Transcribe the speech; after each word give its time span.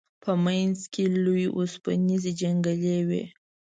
په 0.23 0.31
منځ 0.45 0.77
کې 0.93 1.03
لوی 1.25 1.45
اوسپنیزې 1.57 2.31
جنګلې 2.41 2.99
وې. 3.07 3.23